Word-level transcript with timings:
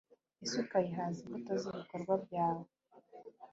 isi 0.43 0.55
ukayihaza 0.63 1.19
imbuto 1.23 1.51
z’ibikorwa 1.61 2.13
byawe 2.23 2.65